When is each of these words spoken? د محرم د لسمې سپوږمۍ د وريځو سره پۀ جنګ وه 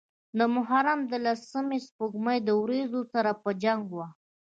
د 0.37 0.39
محرم 0.55 0.99
د 1.11 1.13
لسمې 1.25 1.77
سپوږمۍ 1.87 2.37
د 2.43 2.49
وريځو 2.61 3.01
سره 3.13 3.31
پۀ 3.41 3.51
جنګ 3.63 3.81
وه 3.95 4.07